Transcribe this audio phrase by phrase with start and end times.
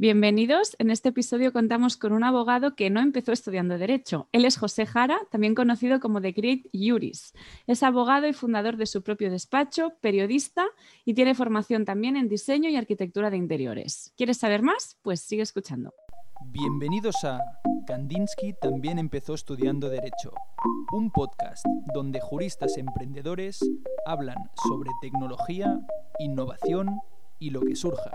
[0.00, 0.76] Bienvenidos.
[0.78, 4.30] En este episodio contamos con un abogado que no empezó estudiando Derecho.
[4.32, 7.34] Él es José Jara, también conocido como The Great Juris.
[7.66, 10.64] Es abogado y fundador de su propio despacho, periodista
[11.04, 14.14] y tiene formación también en diseño y arquitectura de interiores.
[14.16, 14.96] ¿Quieres saber más?
[15.02, 15.92] Pues sigue escuchando.
[16.46, 17.38] Bienvenidos a
[17.86, 20.32] Kandinsky también empezó estudiando Derecho,
[20.92, 21.62] un podcast
[21.92, 23.60] donde juristas emprendedores
[24.06, 25.78] hablan sobre tecnología,
[26.18, 26.88] innovación
[27.38, 28.12] y lo que surja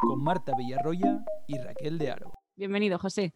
[0.00, 2.32] con Marta Villarroya y Raquel de Aro.
[2.56, 3.32] Bienvenido, José.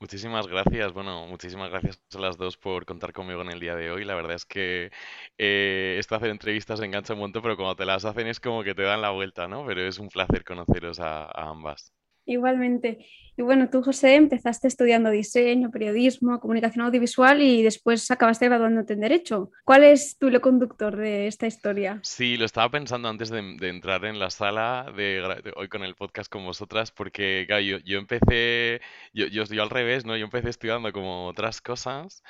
[0.00, 0.92] Muchísimas gracias.
[0.92, 4.04] Bueno, muchísimas gracias a las dos por contar conmigo en el día de hoy.
[4.04, 4.90] La verdad es que
[5.38, 8.74] eh, esto hacer entrevistas engancha un montón, pero cuando te las hacen es como que
[8.74, 9.64] te dan la vuelta, ¿no?
[9.64, 11.92] Pero es un placer conoceros a ambas.
[12.24, 13.06] Igualmente.
[13.36, 19.00] Y bueno, tú, José, empezaste estudiando diseño, periodismo, comunicación audiovisual y después acabaste graduándote en
[19.00, 19.50] Derecho.
[19.64, 21.98] ¿Cuál es tu hilo conductor de esta historia?
[22.02, 26.30] Sí, lo estaba pensando antes de, entrar en la sala de, hoy con el podcast
[26.30, 27.46] con vosotras, porque
[27.84, 28.82] yo, empecé,
[29.14, 30.16] yo, yo, al revés, ¿no?
[30.16, 32.22] Yo empecé estudiando como otras cosas.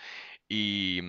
[0.48, 1.00] Y,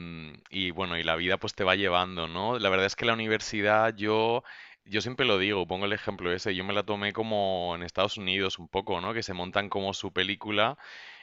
[0.50, 2.58] y bueno, y la vida pues te va llevando, ¿no?
[2.58, 4.44] La verdad es que la universidad yo
[4.86, 8.18] yo siempre lo digo, pongo el ejemplo ese, yo me la tomé como en Estados
[8.18, 9.14] Unidos un poco, ¿no?
[9.14, 10.78] Que se montan como su película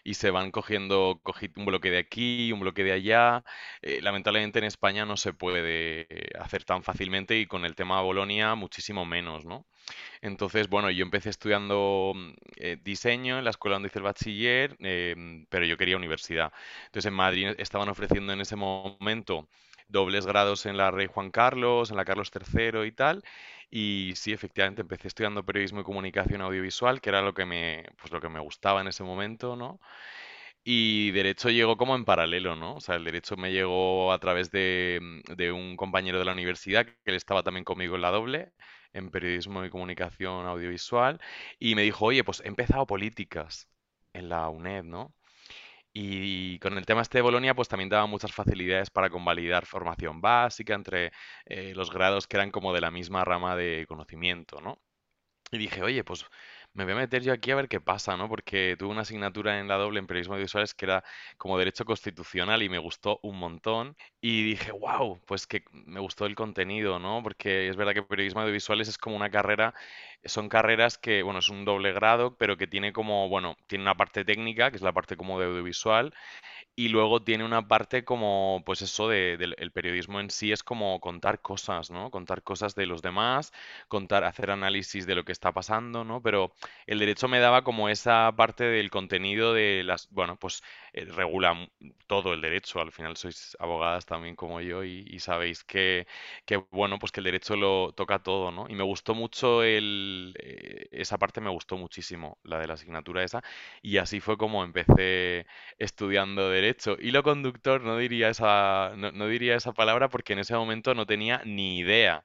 [0.04, 1.20] y se van cogiendo
[1.56, 3.44] un bloque de aquí, un bloque de allá.
[3.82, 6.06] Eh, lamentablemente en España no se puede
[6.38, 9.66] hacer tan fácilmente y con el tema Bolonia muchísimo menos, ¿no?
[10.22, 14.76] Entonces, bueno, yo empecé estudiando mm, eh, diseño en la escuela donde hice el bachiller,
[14.80, 16.52] em, pero yo quería universidad.
[16.86, 19.48] Entonces en Madrid estaban ofreciendo en ese momento
[19.90, 23.22] dobles grados en la Rey Juan Carlos, en la Carlos III y tal.
[23.70, 28.12] Y sí, efectivamente, empecé estudiando periodismo y comunicación audiovisual, que era lo que me, pues
[28.12, 29.80] lo que me gustaba en ese momento, ¿no?
[30.64, 32.76] Y derecho llegó como en paralelo, ¿no?
[32.76, 35.00] O sea, el derecho me llegó a través de,
[35.36, 38.52] de un compañero de la universidad, que él estaba también conmigo en la doble,
[38.92, 41.20] en periodismo y comunicación audiovisual,
[41.58, 43.68] y me dijo, oye, pues he empezado políticas
[44.12, 45.14] en la UNED, ¿no?
[45.92, 50.20] Y con el tema este de Bolonia, pues también daba muchas facilidades para convalidar formación
[50.20, 51.12] básica entre
[51.46, 54.80] eh, los grados que eran como de la misma rama de conocimiento, ¿no?
[55.52, 56.26] Y dije, oye, pues
[56.72, 58.28] me voy a meter yo aquí a ver qué pasa, ¿no?
[58.28, 61.04] Porque tuve una asignatura en la doble en periodismo audiovisuales que era
[61.36, 63.96] como derecho constitucional y me gustó un montón.
[64.20, 67.22] Y dije, wow, pues que me gustó el contenido, ¿no?
[67.22, 69.74] Porque es verdad que periodismo audiovisuales es como una carrera,
[70.24, 73.96] son carreras que, bueno, es un doble grado, pero que tiene como, bueno, tiene una
[73.96, 76.14] parte técnica, que es la parte como de audiovisual,
[76.80, 80.62] y luego tiene una parte como, pues eso, de, del el periodismo en sí es
[80.62, 82.10] como contar cosas, ¿no?
[82.10, 83.52] Contar cosas de los demás,
[83.86, 86.22] contar, hacer análisis de lo que está pasando, ¿no?
[86.22, 86.54] Pero
[86.86, 90.62] el derecho me daba como esa parte del contenido de las, bueno, pues
[90.94, 91.68] eh, regula
[92.06, 92.80] todo el derecho.
[92.80, 96.06] Al final sois abogadas también como yo y, sabéis que,
[96.46, 98.66] que, bueno, pues que el derecho lo toca todo, ¿no?
[98.70, 103.22] Y me gustó mucho el, eh, esa parte, me gustó muchísimo, la de la asignatura
[103.22, 103.42] esa.
[103.82, 105.46] Y así fue como empecé
[105.78, 106.96] estudiando derecho hecho.
[107.00, 111.42] Hilo conductor, no diría esa, no, diría esa palabra porque en ese momento no tenía
[111.44, 112.24] ni idea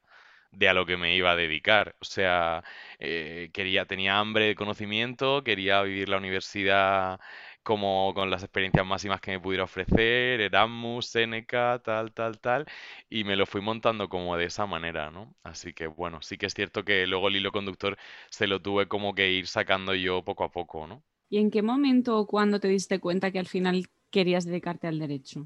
[0.52, 1.96] de a lo que me iba a dedicar.
[2.02, 2.64] O sea,
[3.00, 7.20] eh, quería, tenía hambre de conocimiento, quería vivir la universidad
[7.64, 12.66] como con las experiencias máximas que me pudiera ofrecer, Erasmus, Seneca, tal, tal, tal,
[13.10, 15.36] y me lo fui montando como de esa manera, ¿no?
[15.44, 17.98] Así que bueno, sí que es cierto que luego el hilo conductor
[18.30, 21.04] se lo tuve como que ir sacando yo poco a poco, ¿no?
[21.30, 24.98] ¿Y en qué momento o cuándo te diste cuenta que al final querías dedicarte al
[24.98, 25.46] derecho?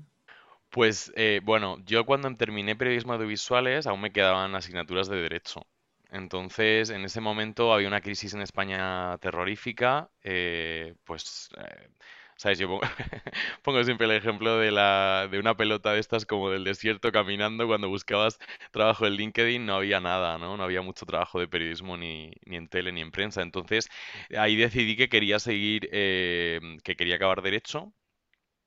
[0.70, 5.66] Pues eh, bueno, yo cuando terminé periodismo audiovisuales aún me quedaban asignaturas de derecho.
[6.12, 11.90] Entonces, en ese momento había una crisis en España terrorífica, eh, pues, eh,
[12.38, 12.60] ¿sabes?
[12.60, 12.80] Yo
[13.64, 17.68] pongo, siempre el ejemplo de, la, de una pelota de estas como del desierto caminando,
[17.68, 18.38] cuando buscabas
[18.72, 20.58] trabajo en LinkedIn no había nada, ¿no?
[20.58, 23.42] No había mucho trabajo de periodismo ni, ni en tele ni en prensa.
[23.42, 23.90] Entonces,
[24.38, 27.94] ahí decidí que quería seguir, que quería acabar derecho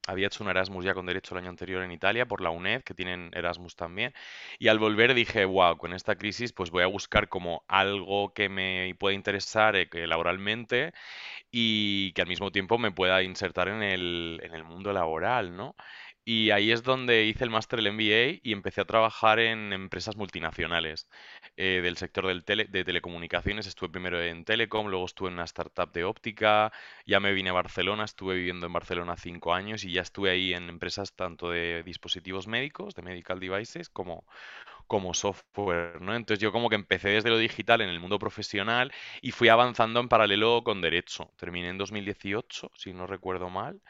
[0.06, 2.82] había hecho un Erasmus ya con derecho el año anterior en Italia por la UNED,
[2.82, 4.12] que tienen Erasmus también.
[4.58, 8.48] Y al volver dije, wow, con esta crisis pues voy a buscar como algo que
[8.48, 10.92] me pueda interesar eh, laboralmente
[11.50, 15.76] y que al mismo tiempo me pueda insertar en el, en el mundo laboral, ¿no?
[16.24, 20.16] Y ahí es donde hice el máster del MBA y empecé a trabajar en empresas
[20.16, 21.08] multinacionales
[21.56, 23.66] eh, del sector del tele, de telecomunicaciones.
[23.66, 26.72] Estuve primero en Telecom, luego estuve en una startup de óptica,
[27.06, 30.54] ya me vine a Barcelona, estuve viviendo en Barcelona cinco años y ya estuve ahí
[30.54, 34.24] en empresas tanto de dispositivos médicos, de medical devices, como,
[34.86, 36.14] como software, ¿no?
[36.14, 38.92] Entonces yo como que empecé desde lo digital en el mundo profesional
[39.22, 41.32] y fui avanzando en paralelo con derecho.
[41.36, 43.80] Terminé en 2018, si no recuerdo mal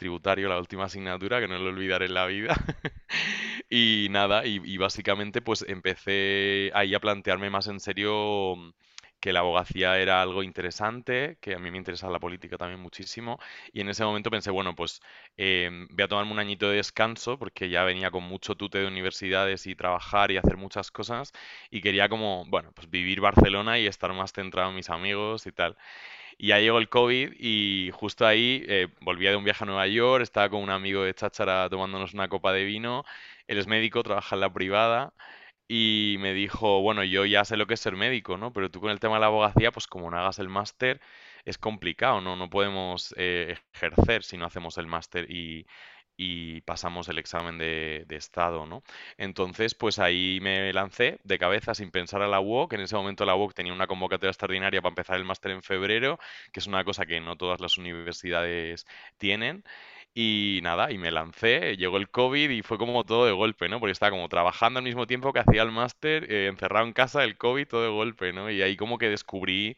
[0.00, 2.56] tributario, la última asignatura, que no lo olvidaré en la vida.
[3.70, 8.56] y nada, y, básicamente pues empecé ahí a plantearme más en serio
[9.20, 13.38] que la abogacía era algo interesante, que a mí me interesa la política también muchísimo,
[13.72, 15.02] y en ese momento pensé, bueno, pues
[15.36, 18.86] em, voy a tomarme un añito de descanso, porque ya venía con mucho tute de
[18.86, 21.32] universidades y trabajar y hacer muchas cosas,
[21.70, 25.52] y quería como, bueno, pues vivir Barcelona y estar más centrado en mis amigos y
[25.52, 25.76] tal.
[26.42, 29.86] Y ya llegó el COVID y justo ahí eh, volvía de un viaje a Nueva
[29.86, 33.04] York, estaba con un amigo de Cháchara tomándonos una copa de vino,
[33.46, 35.12] él es médico, trabaja en la privada
[35.68, 38.52] y me dijo, bueno, yo ya sé lo que es ser médico, ¿no?
[38.54, 41.00] Pero tú con el tema de la abogacía, pues como no hagas el máster,
[41.44, 42.36] es complicado, ¿no?
[42.36, 45.66] No podemos eh, ejercer si no hacemos el máster y,
[46.22, 48.82] y pasamos el examen de, estado, ¿no?
[49.16, 52.74] Entonces, pues ahí me lancé de cabeza sin pensar a la UOC.
[52.74, 56.18] En ese momento la UOC tenía una convocatoria extraordinaria para empezar el máster en febrero,
[56.52, 58.86] que es una cosa que no todas las universidades
[59.16, 59.64] tienen.
[60.12, 63.78] Y nada, y me lancé, llegó el COVID y fue como todo de golpe, ¿no?
[63.78, 67.22] Porque estaba como trabajando al mismo tiempo que hacía el máster, eh, encerrado en casa,
[67.22, 68.50] el COVID, todo de golpe, ¿no?
[68.50, 69.76] Y ahí como que descubrí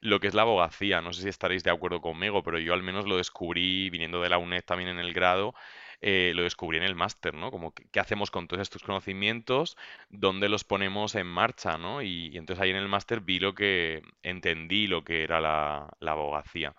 [0.00, 1.00] lo que es la abogacía.
[1.00, 4.28] No sé si estaréis de acuerdo conmigo, pero yo al menos lo descubrí viniendo de
[4.28, 5.54] la UNED también en el grado.
[6.00, 7.50] Eh, lo descubrí en el máster, ¿no?
[7.50, 9.76] Como qué hacemos con todos estos conocimientos,
[10.10, 12.02] dónde los ponemos en marcha, ¿no?
[12.02, 16.74] Y, entonces ahí en el máster vi lo que entendí lo que era la, abogacía.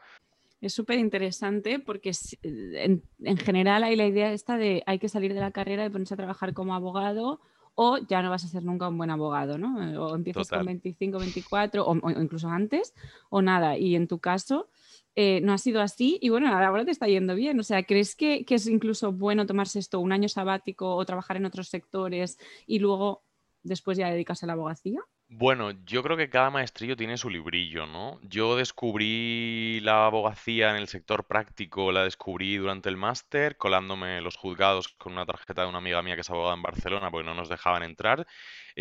[0.61, 2.11] Es súper interesante porque
[2.43, 5.89] en, en, general hay la idea esta de hay que salir de la carrera y
[5.89, 7.39] ponerse a trabajar como abogado
[7.81, 9.81] o ya no vas a ser nunca un buen abogado, ¿no?
[9.81, 12.93] Eh, o empiezas con 25, 24 o, incluso antes
[13.29, 13.77] o nada.
[13.77, 14.67] Y en tu caso
[15.15, 17.57] eh, no ha sido así y bueno, ahora te está yendo bien.
[17.57, 21.37] O sea, ¿crees que, que es incluso bueno tomarse esto un año sabático o trabajar
[21.37, 23.23] en otros sectores y luego
[23.63, 24.99] después ya dedicarse a la abogacía?
[25.31, 28.19] Bueno, yo creo que cada maestrillo tiene su librillo, ¿no?
[28.23, 34.37] Yo descubrí la abogacía en el sector práctico, la descubrí durante el máster, colándome los
[34.37, 37.35] juzgados con una tarjeta de una amiga mía que es abogada en Barcelona, porque no
[37.35, 38.25] nos dejaban entrar.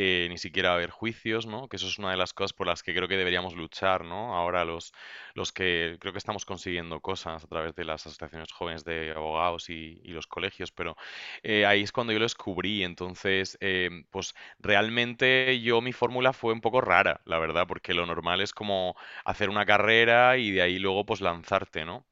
[0.01, 1.69] Eh, ni siquiera haber juicios, ¿no?
[1.69, 4.37] Que eso es una de las cosas por las que creo que deberíamos luchar, ¿no?
[4.37, 4.93] Ahora los,
[5.35, 9.69] los que creo que estamos consiguiendo cosas a través de las asociaciones jóvenes de abogados
[9.71, 10.97] y, los colegios, pero
[11.43, 16.53] eh, ahí es cuando yo lo descubrí, entonces, eh, pues realmente yo mi fórmula fue
[16.53, 20.63] un poco rara, la verdad, porque lo normal es como hacer una carrera y de
[20.63, 22.07] ahí luego pues lanzarte, ¿no?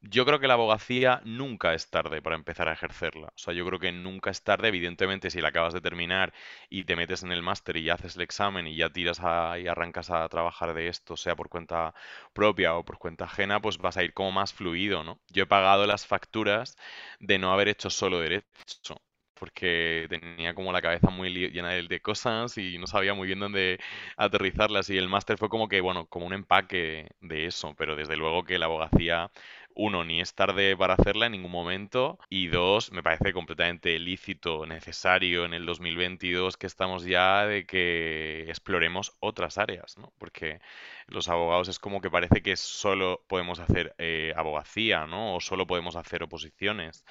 [0.00, 3.26] Yo creo que la abogacía nunca es tarde para empezar a ejercerla.
[3.28, 6.32] O sea, yo creo que nunca es tarde, evidentemente, si la acabas de terminar
[6.70, 9.20] y te metes en el máster y ya haces el examen y ya tiras
[9.60, 11.94] y arrancas a trabajar de esto, sea por cuenta
[12.32, 15.20] propia o por cuenta ajena, pues vas a ir como más fluido, ¿no?
[15.32, 16.76] Yo he pagado las facturas
[17.20, 19.00] de no haber hecho solo derecho
[19.34, 23.78] porque tenía como la cabeza muy llena de, cosas y no sabía muy bien dónde
[24.16, 28.16] aterrizarlas y el máster fue como que, bueno, como un empaque de eso, pero desde
[28.16, 29.30] luego que la abogacía
[29.76, 32.18] uno, ni es tarde para hacerla en ningún momento.
[32.30, 38.44] Y dos, me parece completamente lícito, necesario en el 2022 que estamos ya de que
[38.48, 40.12] exploremos otras áreas, ¿no?
[40.18, 40.60] Porque
[41.06, 45.36] los abogados es como que parece que solo podemos hacer eh, abogacía, ¿no?
[45.36, 47.04] O solo podemos hacer oposiciones.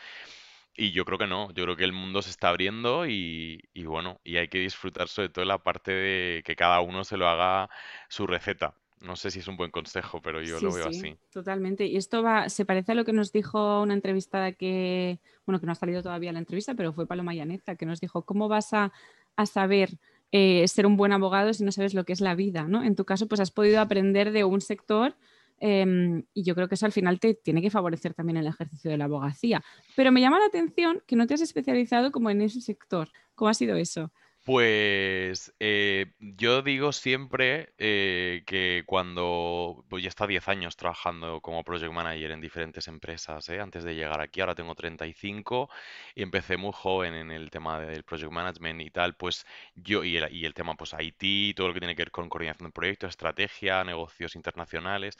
[0.77, 3.85] Y yo creo que no, yo creo que el mundo se está abriendo y, y
[3.85, 7.29] bueno, y hay que disfrutar sobre todo la parte de que cada uno se lo
[7.29, 7.69] haga
[8.09, 8.75] su receta.
[9.01, 11.15] No sé si es un buen consejo, pero yo lo veo así.
[11.31, 11.85] Totalmente.
[11.85, 15.65] Y esto va, se parece a lo que nos dijo una entrevistada que, bueno, que
[15.65, 18.73] no ha salido todavía la entrevista, pero fue Paloma Llaneza, que nos dijo, ¿cómo vas
[18.73, 18.91] a,
[19.45, 19.99] saber
[20.31, 22.63] eh, ser un buen abogado si no sabes lo que es la vida?
[22.67, 22.83] ¿no?
[22.83, 25.15] En tu caso, pues has podido aprender de un sector
[25.59, 28.89] em, y yo creo que eso al final te tiene que favorecer también el ejercicio
[28.89, 29.61] de la abogacía.
[29.95, 33.09] Pero me llama la atención que no te has especializado como en ese sector.
[33.35, 34.11] ¿Cómo ha sido eso?
[34.45, 41.63] Pues eh, yo digo siempre eh, que cuando pues ya está 10 años trabajando como
[41.63, 43.59] project manager en diferentes empresas, ¿eh?
[43.59, 45.67] antes de llegar aquí, ahora tengo 35
[46.13, 50.17] y empecé muy joven en el tema del project management y tal, pues yo y
[50.17, 52.71] el, y el tema pues IT, todo lo que tiene que ver con coordinación de
[52.73, 55.17] proyectos, estrategia, negocios internacionales,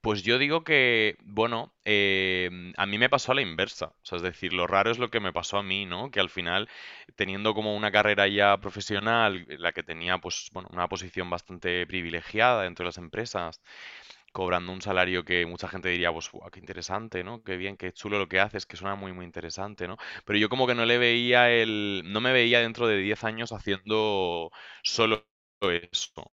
[0.00, 4.22] pues yo digo que, bueno, a mí me pasó a la inversa, o sea, es
[4.22, 6.10] decir, lo raro es lo que me pasó a mí, ¿no?
[6.10, 6.68] Que al final,
[7.16, 12.62] teniendo como una carrera ya profesional, la que tenía pues bueno, una posición bastante privilegiada
[12.64, 13.60] dentro de las empresas,
[14.32, 17.42] cobrando un salario que mucha gente diría, pues, qué interesante, ¿no?
[17.44, 19.96] Qué bien, qué chulo lo que haces, que suena muy, muy interesante, ¿no?
[20.24, 23.52] Pero yo como que no le veía el, no me veía dentro de 10 años
[23.52, 24.50] haciendo
[24.82, 25.26] solo
[25.60, 26.32] eso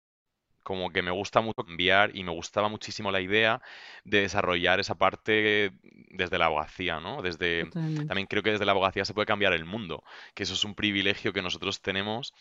[0.64, 3.62] como que me gusta mucho cambiar y me gustaba muchísimo la idea
[4.04, 5.72] de desarrollar esa parte
[6.10, 7.22] desde la abogacía, ¿no?
[7.22, 10.02] Desde, también creo que desde la abogacía se puede cambiar el mundo,
[10.34, 12.34] que eso es un privilegio que nosotros tenemos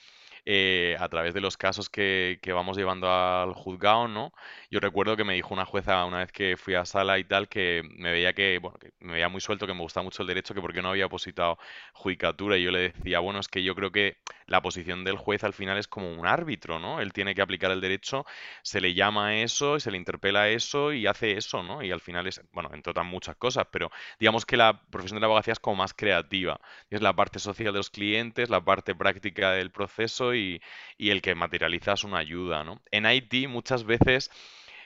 [0.45, 4.33] eh, a través de los casos que, vamos llevando al juzgado, ¿no?
[4.69, 7.47] Yo recuerdo que me dijo una jueza una vez que fui a sala y tal,
[7.47, 10.27] que me veía que, bueno, que me veía muy suelto, que me gustaba mucho el
[10.27, 11.57] derecho, que porque no había positado
[11.93, 12.57] judicatura.
[12.57, 15.53] Y yo le decía, bueno, es que yo creo que la posición del juez al
[15.53, 16.99] final es como un árbitro, ¿no?
[16.99, 18.25] Él tiene que aplicar el derecho,
[18.63, 21.81] se le llama a eso, se le interpela a eso y hace eso, ¿no?
[21.83, 25.21] Y al final es, bueno, entre otras muchas cosas, pero digamos que la profesión de
[25.21, 26.59] la abogacía es como más creativa.
[26.89, 30.61] Es la parte social de los clientes, la parte práctica del proceso y,
[30.97, 32.81] el que materializa es una ayuda, ¿no?
[32.91, 34.31] En IT muchas veces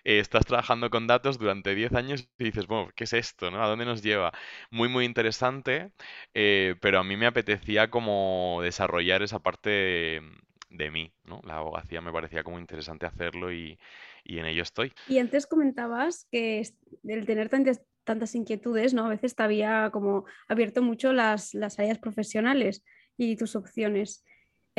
[0.03, 3.51] eh, estás trabajando con datos durante 10 años y dices, bueno, ¿qué es esto?
[3.51, 3.63] ¿no?
[3.63, 4.31] ¿A dónde nos lleva?
[4.71, 5.91] Muy, muy interesante,
[6.33, 10.21] eh, pero a mí me apetecía como desarrollar esa parte
[10.69, 11.41] de, mí, ¿no?
[11.43, 13.77] La abogacía me parecía como interesante hacerlo y,
[14.23, 14.93] y en ello estoy.
[15.07, 16.61] Y antes comentabas que
[17.03, 19.05] el tener tantas, tantas inquietudes, ¿no?
[19.05, 22.83] A veces te había como abierto mucho las, las áreas profesionales
[23.17, 24.23] y tus opciones.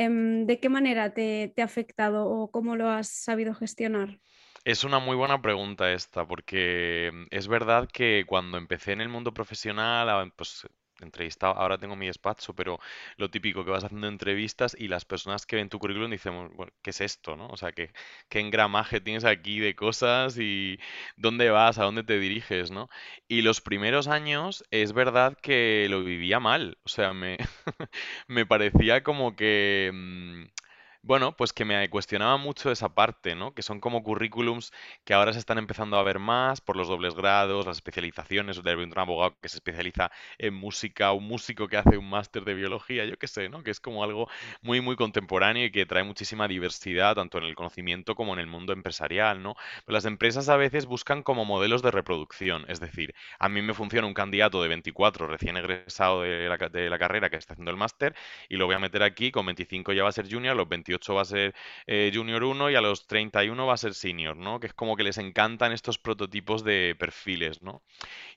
[0.03, 4.19] Em, ¿De qué manera te, te ha afectado o cómo lo has sabido gestionar?
[4.63, 9.33] Es una muy buena pregunta esta, porque es verdad que cuando empecé en el mundo
[9.33, 10.67] profesional, pues
[11.01, 12.79] entrevistado, ahora tengo mi despacho, pero
[13.17, 16.71] lo típico que vas haciendo entrevistas y las personas que ven tu currículum dicen, bueno,
[16.81, 17.47] ¿qué es esto, no?
[17.47, 17.91] O sea, ¿qué,
[18.29, 20.79] qué engramaje tienes aquí de cosas y
[21.17, 22.89] dónde vas, a dónde te diriges, ¿no?
[23.27, 27.37] Y los primeros años es verdad que lo vivía mal, o sea, me,
[28.27, 29.91] me parecía como que...
[29.93, 30.58] Mm,
[31.01, 33.53] bueno, pues que me cuestionaba mucho esa parte, ¿no?
[33.53, 34.71] Que son como currículums
[35.05, 38.75] que ahora se están empezando a ver más por los dobles grados, las especializaciones, de
[38.75, 43.05] un abogado que se especializa en música, un músico que hace un máster de biología,
[43.05, 43.63] yo qué sé, ¿no?
[43.63, 44.27] Que es como algo
[44.61, 48.47] muy, muy contemporáneo y que trae muchísima diversidad, tanto en el conocimiento como en el
[48.47, 49.55] mundo empresarial, ¿no?
[49.85, 53.73] Pero las empresas a veces buscan como modelos de reproducción, es decir, a mí me
[53.73, 57.71] funciona un candidato de 24 recién egresado de la, de la carrera que está haciendo
[57.71, 58.15] el máster
[58.49, 60.88] y lo voy a meter aquí, con 25 ya va a ser junior, los 20
[61.15, 61.55] va a ser
[61.87, 64.59] eh, Junior 1 y a los 31 va a ser Senior, ¿no?
[64.59, 67.83] Que es como que les encantan estos prototipos de perfiles, ¿no?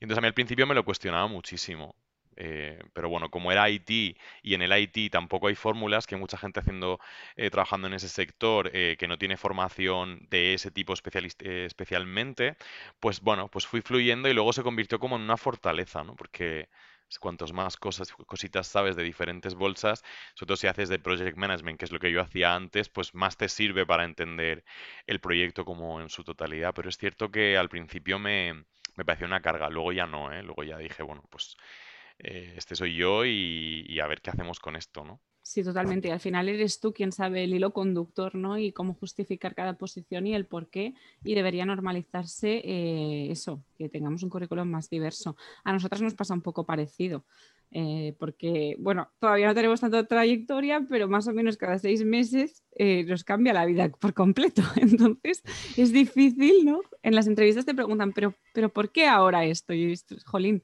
[0.00, 1.94] Y entonces a mí al principio me lo cuestionaba muchísimo.
[2.36, 6.20] Eh, pero bueno, como era IT y en el IT tampoco hay fórmulas, que hay
[6.20, 6.98] mucha gente haciendo,
[7.36, 12.56] eh, trabajando en ese sector que no tiene formación de ese tipo especialmente,
[13.00, 16.16] pues bueno, pues fui fluyendo y luego se convirtió como en una fortaleza, ¿no?
[16.16, 16.68] Porque
[17.18, 20.02] cuantos más cosas, cositas sabes de diferentes bolsas,
[20.34, 23.14] sobre todo si haces de project management, que es lo que yo hacía antes, pues
[23.14, 24.64] más te sirve para entender
[25.06, 26.72] el proyecto como en su totalidad.
[26.74, 28.64] Pero es cierto que al principio me,
[28.96, 30.42] me pareció una carga, luego ya no, ¿eh?
[30.42, 31.56] Luego ya dije, bueno, pues
[32.18, 35.20] eh, este soy yo y a ver qué hacemos con esto, ¿no?
[35.44, 36.08] Sí, totalmente.
[36.08, 38.58] Y al final eres tú quien sabe el hilo conductor, ¿no?
[38.58, 40.94] Y cómo justificar cada posición y el por qué.
[41.24, 45.36] Y debería normalizarse eh, eso, que tengamos un currículum más diverso.
[45.64, 47.24] A nosotras nos pasa un poco parecido.
[47.74, 52.62] Eh, porque, bueno, todavía no tenemos tanta trayectoria, pero más o menos cada seis meses
[52.76, 54.62] eh, nos cambia la vida por completo.
[54.76, 55.42] Entonces,
[55.76, 56.82] es difícil, ¿no?
[57.02, 59.72] En las entrevistas te preguntan, pero, pero ¿por qué ahora esto?
[59.72, 60.62] Y esto, jolín,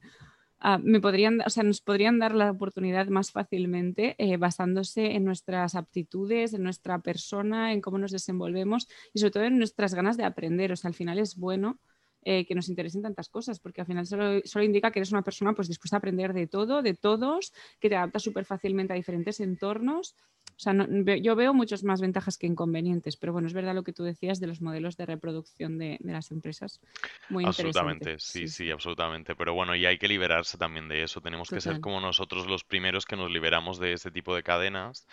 [0.61, 5.23] Ah, me podrían, o sea, nos podrían dar la oportunidad más fácilmente eh, basándose en
[5.23, 10.17] nuestras aptitudes, en nuestra persona, en cómo nos desenvolvemos y sobre todo en nuestras ganas
[10.17, 10.71] de aprender.
[10.73, 11.79] O sea, al final es bueno
[12.23, 15.21] eh, que nos interesen tantas cosas, porque al final solo, solo, indica que eres una
[15.21, 18.95] persona pues, dispuesta a aprender de todo, de todos, que te adapta súper fácilmente a
[18.95, 20.15] diferentes entornos
[20.59, 20.73] o sea,
[21.21, 24.41] yo veo muchas más ventajas que inconvenientes, pero bueno, es verdad lo que tú decías
[24.41, 26.81] de los modelos de reproducción de, las empresas.
[27.29, 29.37] Muy absolutamente, sí, sí, absolutamente.
[29.37, 31.21] Pero bueno, y hay que liberarse también de eso.
[31.21, 35.07] Tenemos que ser como nosotros los primeros que nos liberamos de este tipo de cadenas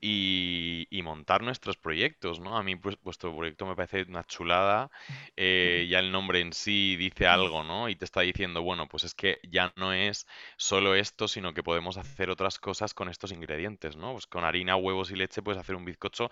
[0.00, 2.56] y, montar nuestros proyectos, ¿no?
[2.56, 4.90] A mí pues, vuestro proyecto me parece una chulada.
[5.36, 7.88] Eh, ya el nombre en sí dice algo, ¿no?
[7.88, 11.62] Y te está diciendo, bueno, pues es que ya no es solo esto, sino que
[11.62, 14.12] podemos hacer otras cosas con estos ingredientes, ¿no?
[14.12, 16.30] Pues con harina huevos y leche puedes hacer un bizcocho,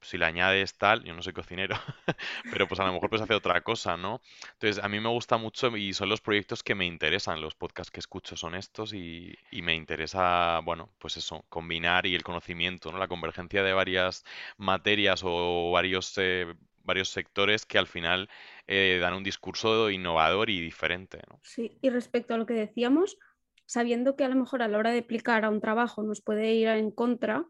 [0.00, 1.76] si le añades tal, yo no soy cocinero,
[2.50, 4.20] pero pues a lo mejor puedes hacer otra cosa, ¿no?
[4.52, 7.90] Entonces, a mí me gusta mucho y son los proyectos que me interesan, los podcasts
[7.90, 12.98] que escucho son estos y, me interesa, bueno, pues eso, combinar y el conocimiento, ¿no?
[12.98, 14.24] La convergencia de varias
[14.58, 16.12] materias o varios...
[16.18, 16.54] Eh,
[16.84, 18.28] varios sectores que al final
[18.66, 21.20] eh, dan un discurso innovador y diferente.
[21.42, 23.18] Sí, y respecto a lo que decíamos,
[23.66, 26.54] sabiendo que a lo mejor a la hora de aplicar a un trabajo nos puede
[26.54, 27.46] ir en contra,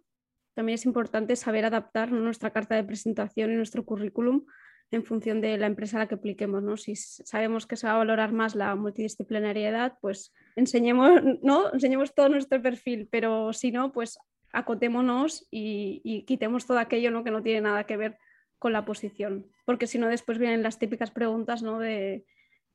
[0.54, 4.44] también es importante saber adaptar nuestra carta de presentación y nuestro currículum
[4.90, 6.62] en función de la empresa a la que apliquemos.
[6.62, 6.76] ¿no?
[6.76, 11.10] Si sabemos que se va a valorar más la multidisciplinariedad, pues enseñemos,
[11.42, 11.72] ¿no?
[11.72, 14.18] enseñemos todo nuestro perfil, pero si no, pues
[14.52, 17.24] acotémonos y, quitemos todo aquello ¿no?
[17.24, 18.18] que no tiene nada que ver
[18.64, 21.78] con la posición, porque si no después vienen las típicas preguntas ¿no?
[21.78, 22.24] de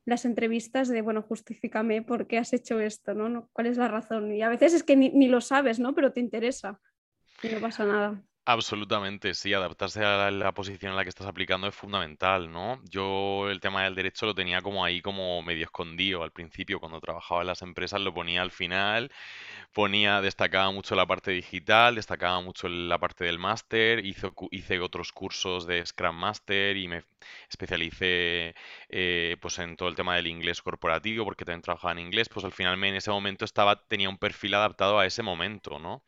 [0.04, 3.48] las entrevistas de, bueno, justifícame por qué has hecho esto, ¿no?
[3.52, 4.32] ¿Cuál es la razón?
[4.32, 5.92] Y a veces es que ni, ni lo sabes, ¿no?
[5.92, 6.80] Pero te interesa.
[7.42, 8.22] Y no pasa nada.
[8.52, 12.80] Absolutamente, sí, adaptarse a la, posición en la que estás aplicando es fundamental, ¿no?
[12.84, 17.00] Yo el tema del derecho lo tenía como ahí como medio escondido al principio, cuando
[17.00, 19.12] trabajaba en las empresas lo ponía al final,
[19.72, 25.12] ponía, destacaba mucho la parte digital, destacaba mucho la parte del máster, hice, hice otros
[25.12, 27.04] cursos de Scrum Master y me
[27.48, 28.56] especialicé
[28.88, 32.44] eh, pues en todo el tema del inglés corporativo, porque también trabajaba en inglés, pues
[32.44, 36.02] al final me, en ese momento estaba, tenía un perfil adaptado a ese momento, ¿no?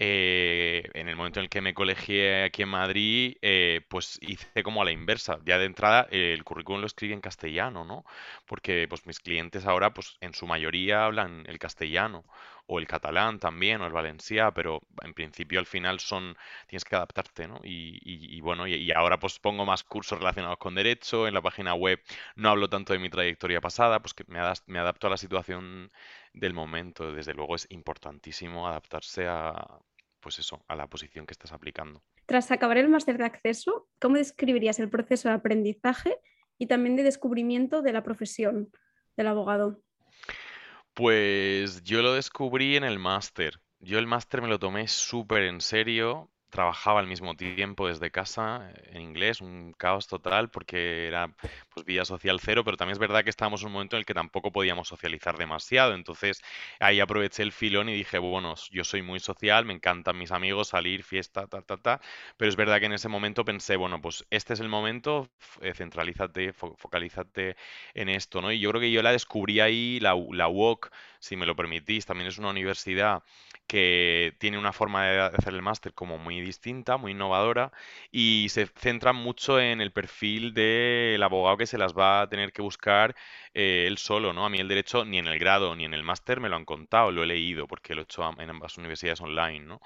[0.00, 4.62] Eh, en el momento en el que me colegié aquí en Madrid, eh, pues hice
[4.62, 5.40] como a la inversa.
[5.44, 8.04] Ya de entrada el currículum lo escribí en castellano, ¿no?
[8.46, 12.24] Porque pues mis clientes ahora, pues en su mayoría hablan el castellano
[12.68, 16.36] o el catalán también o el valenciá, pero en principio al final son
[16.68, 17.60] tienes que adaptarte, ¿no?
[17.64, 22.00] Y, bueno, y, ahora pues pongo más cursos relacionados con derecho, en la página web
[22.36, 24.38] no hablo tanto de mi trayectoria pasada, pues que me
[24.78, 25.90] adapto a la situación
[26.32, 27.12] del momento.
[27.12, 29.80] Desde luego es importantísimo adaptarse a,
[30.20, 32.02] pues eso, a la posición que estás aplicando.
[32.26, 36.18] Tras acabar el máster de acceso, ¿cómo describirías el proceso de aprendizaje
[36.58, 38.70] y también de descubrimiento de la profesión
[39.16, 39.80] del abogado?
[40.94, 43.60] Pues yo lo descubrí en el máster.
[43.80, 48.72] Yo el máster me lo tomé súper en serio trabajaba al mismo tiempo desde casa
[48.92, 51.34] en inglés, un caos total porque era
[51.74, 54.06] pues vida social cero, pero también es verdad que estábamos en un momento en el
[54.06, 56.42] que tampoco podíamos socializar demasiado, entonces
[56.80, 60.68] ahí aproveché el filón y dije, bueno, yo soy muy social, me encantan mis amigos,
[60.68, 62.00] salir, fiesta, ta, ta, ta,
[62.36, 65.28] pero es verdad que en ese momento pensé, bueno, pues este es el momento,
[65.60, 67.56] eh, centralízate, focalízate
[67.94, 68.52] en esto, ¿no?
[68.52, 72.06] Y yo creo que yo la descubrí ahí, la, la UOC, si me lo permitís,
[72.06, 73.22] también es una universidad
[73.66, 77.70] que tiene una forma de hacer el máster como muy distinta, muy innovadora,
[78.10, 82.52] y se centra mucho en el perfil del abogado que se las va a tener
[82.52, 83.14] que buscar
[83.54, 84.46] eh, él solo, ¿no?
[84.46, 86.64] A mí el derecho ni en el grado ni en el máster me lo han
[86.64, 89.80] contado, lo he leído porque lo he hecho en ambas universidades online, ¿no?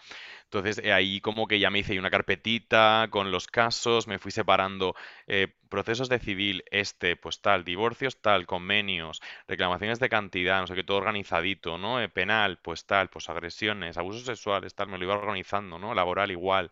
[0.52, 4.30] Entonces eh, ahí como que ya me hice una carpetita con los casos, me fui
[4.30, 4.94] separando
[5.26, 10.74] eh, procesos de civil, este, pues tal, divorcios tal, convenios, reclamaciones de cantidad, no sé
[10.74, 12.02] qué, todo organizadito, ¿no?
[12.02, 15.94] Eh, penal, pues tal, pues agresiones, abusos sexuales, tal, me lo iba organizando, ¿no?
[15.94, 16.70] Laboral igual.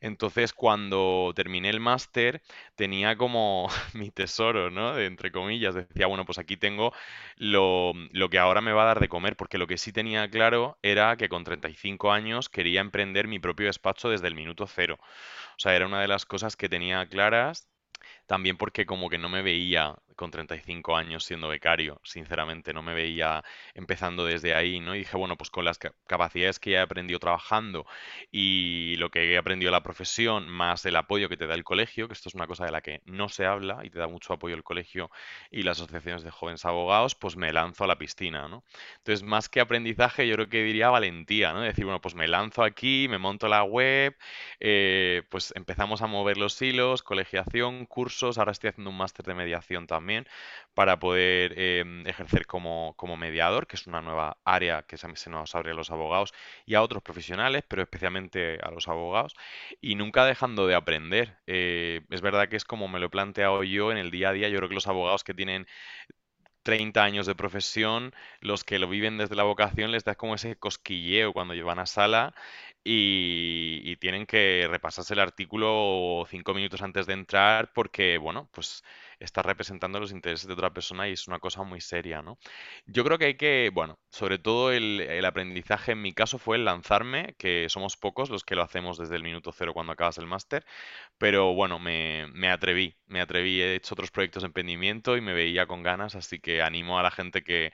[0.00, 2.42] Entonces cuando terminé el máster
[2.74, 4.94] tenía como mi tesoro, ¿no?
[4.94, 6.92] De, entre comillas, decía, bueno, pues aquí tengo
[7.36, 10.28] lo, lo que ahora me va a dar de comer, porque lo que sí tenía
[10.30, 14.98] claro era que con 35 años quería emprender mi propio despacho desde el minuto cero.
[15.00, 17.68] O sea, era una de las cosas que tenía claras,
[18.26, 22.94] también porque como que no me veía con 35 años siendo becario, sinceramente, no me
[22.94, 24.94] veía empezando desde ahí, ¿no?
[24.94, 27.86] Y dije, bueno, pues con las capacidades que ya he aprendido trabajando
[28.32, 31.64] y lo que he aprendido en la profesión, más el apoyo que te da el
[31.64, 34.08] colegio, que esto es una cosa de la que no se habla y te da
[34.08, 35.10] mucho apoyo el colegio
[35.50, 38.64] y las asociaciones de jóvenes abogados, pues me lanzo a la piscina, ¿no?
[38.98, 41.60] Entonces, más que aprendizaje, yo creo que diría valentía, ¿no?
[41.60, 44.16] Decir, bueno, pues me lanzo aquí, me monto la web,
[44.60, 49.34] eh, pues empezamos a mover los hilos, colegiación, cursos, ahora estoy haciendo un máster de
[49.34, 50.05] mediación también
[50.74, 55.70] para poder em, ejercer como, mediador, que es una nueva área que se nos abre
[55.70, 56.34] a los abogados
[56.66, 59.34] y a otros profesionales, pero especialmente a los abogados,
[59.80, 61.38] y nunca dejando de aprender.
[61.46, 64.32] Eh, es verdad que es como me lo he planteado yo en el día a
[64.32, 65.66] día, yo creo que los abogados que tienen
[66.66, 70.56] 30 años de profesión, los que lo viven desde la vocación les da como ese
[70.56, 72.34] cosquilleo cuando llevan a sala
[72.84, 78.82] y, y, tienen que repasarse el artículo cinco minutos antes de entrar porque, bueno, pues
[79.20, 82.38] estás representando los intereses de otra persona y es una cosa muy seria, ¿no?
[82.86, 86.64] Yo creo que hay que, bueno, sobre todo el, aprendizaje en mi caso fue el
[86.64, 90.26] lanzarme, que somos pocos los que lo hacemos desde el minuto cero cuando acabas el
[90.26, 90.64] máster,
[91.18, 95.34] pero bueno, me, me atreví, me atreví, he hecho otros proyectos de emprendimiento y me
[95.34, 97.72] veía con ganas, así que animo a la gente que,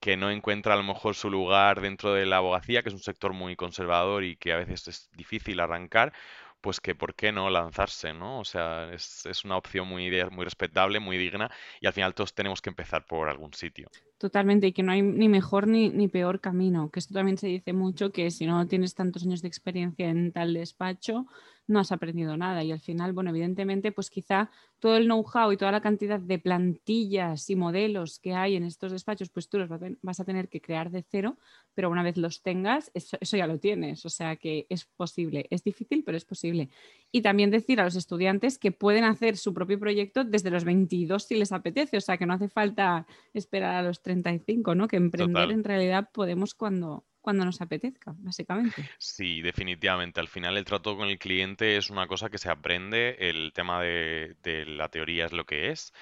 [0.00, 3.00] que no encuentra a lo mejor su lugar dentro de la abogacía, que es un
[3.02, 6.12] sector muy conservador y que a veces es difícil arrancar,
[6.60, 8.40] pues que por qué no lanzarse, ¿no?
[8.40, 12.34] O sea, es, es una opción muy, muy respetable, muy digna y al final todos
[12.34, 13.88] tenemos que empezar por algún sitio.
[14.18, 17.46] Totalmente, y que no hay ni mejor ni, ni, peor camino, que esto también se
[17.46, 21.26] dice mucho, que si no tienes tantos años de experiencia en tal despacho,
[21.68, 22.64] no has aprendido nada.
[22.64, 24.50] Y al final, bueno, evidentemente, pues quizá
[24.80, 28.90] todo el know-how y toda la cantidad de plantillas y modelos que hay en estos
[28.90, 29.68] despachos, pues tú los
[30.02, 31.36] vas a tener que crear de cero,
[31.74, 34.04] pero una vez los tengas, eso, ya lo tienes.
[34.06, 35.46] O sea que es posible.
[35.50, 36.70] Es difícil, pero es posible.
[37.12, 41.22] Y también decir a los estudiantes que pueden hacer su propio proyecto desde los 22
[41.22, 41.98] si les apetece.
[41.98, 44.88] O sea que no hace falta esperar a los 35, ¿no?
[44.88, 48.88] Que emprender en realidad podemos cuando, cuando nos apetezca, básicamente.
[48.98, 50.20] Sí, definitivamente.
[50.20, 53.82] Al final el trato con el cliente es una cosa que se aprende, el tema
[53.82, 55.92] de, de la teoría es lo que es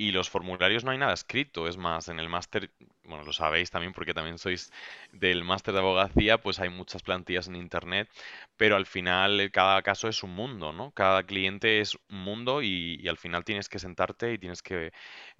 [0.00, 1.68] y los formularios no hay nada escrito.
[1.68, 2.70] Es más, en el máster,
[3.04, 4.72] bueno, lo sabéis también porque también sois
[5.12, 8.08] del máster de abogacía, pues hay muchas plantillas en internet,
[8.56, 10.92] pero al final eh, cada caso es un mundo, ¿no?
[10.92, 14.90] Cada cliente es un mundo y, al final tienes que sentarte y tienes que,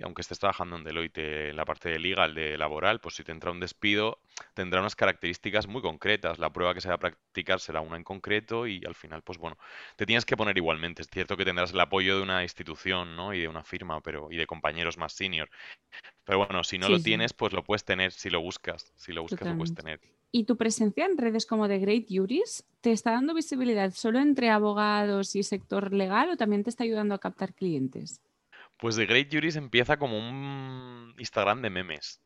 [0.02, 3.32] aunque estés trabajando en Deloitte, en la parte de legal, de laboral, pues si te
[3.32, 4.20] entra un despido,
[4.52, 6.38] tendrá unas características muy concretas.
[6.38, 9.38] La prueba que se va a practicar será una en concreto y al final, pues
[9.38, 9.56] bueno,
[9.96, 11.00] te tienes que poner igualmente.
[11.00, 13.32] Es cierto que tendrás el apoyo de una institución, ¿no?
[13.32, 15.48] Y de una firma, pero y de compañeros más senior.
[16.24, 18.92] Pero bueno, si no lo tienes, pues lo puedes tener si lo buscas.
[18.96, 20.00] Si lo buscas, lo puedes tener.
[20.32, 24.50] ¿Y tu presencia en redes como The Great Juris te está dando visibilidad solo entre
[24.50, 28.20] abogados y sector legal o también te está ayudando a captar clientes?
[28.76, 32.20] Pues The Great Juris empieza como un Instagram de memes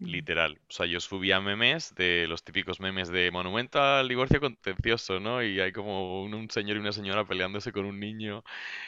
[0.00, 0.60] literal.
[0.68, 5.42] O sea, yo subía memes de los típicos memes de monumento al divorcio contencioso, ¿no?
[5.42, 8.44] Y hay como un, señor y una señora peleándose con un niño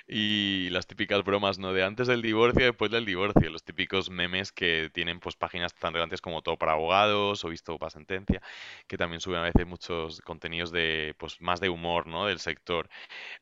[0.06, 1.72] y las típicas bromas, ¿no?
[1.72, 3.50] De antes del divorcio y después del divorcio.
[3.50, 7.78] Los típicos memes que tienen pues páginas tan relevantes como Todo para Abogados o Visto
[7.78, 8.40] para Sentencia,
[8.86, 12.26] que también suben a veces muchos contenidos de, pues más de humor, ¿no?
[12.26, 12.88] Del sector.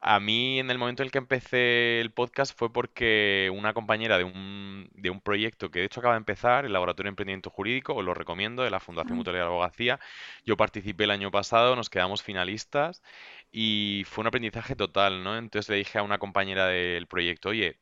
[0.00, 4.18] A mí en el momento en el que empecé el podcast fue porque una compañera
[4.18, 7.50] de un, de un proyecto que de hecho acaba de empezar, el Laboratorio de Emprendimiento
[7.58, 9.98] Jurídico, os lo recomiendo, de la Fundación Mutual de Abogacía.
[10.44, 13.02] Yo participé el año pasado, nos quedamos finalistas
[13.50, 15.36] y fue un aprendizaje total, ¿no?
[15.36, 17.80] Entonces le dije a una compañera del proyecto, oye,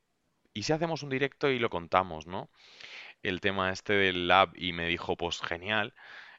[0.55, 2.51] ¿y si hacemos un directo y lo contamos, ¿no?
[3.23, 5.95] El tema este del lab y me dijo, pues genial.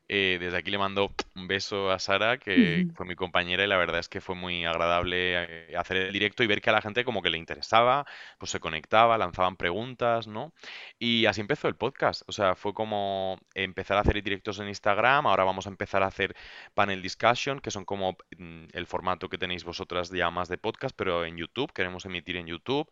[0.10, 3.76] Eh, desde aquí le mando un beso a Sara, que fue mi compañera, y la
[3.76, 6.82] verdad es que fue muy agradable eh, hacer el directo y ver que a la
[6.82, 8.06] gente como que le interesaba,
[8.38, 10.54] pues se conectaba, lanzaban preguntas, ¿no?
[10.98, 12.24] Y así empezó el podcast.
[12.28, 16.08] O sea, fue como empezar a hacer directos en Instagram, ahora vamos a empezar a
[16.08, 16.36] hacer
[16.74, 20.96] panel discussion, que son como mm, el formato que tenéis vosotras ya más de podcast,
[20.96, 22.90] pero en YouTube, queremos emitir en YouTube,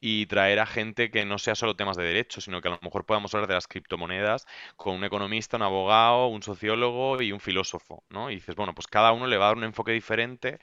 [0.00, 2.78] y traer a gente que no sea solo temas de derecho, sino que a lo
[2.82, 7.32] mejor podamos hablar de las criptomonedas con un economista, un abogado, un sociólogo sociólogo y
[7.32, 8.30] un filósofo, ¿no?
[8.30, 10.58] Y dices, bueno, pues cada uno le va a dar un enfoque diferente